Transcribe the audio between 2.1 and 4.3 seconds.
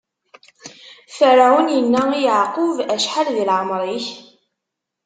i Yeɛqub: Acḥal di lɛemṛ-ik?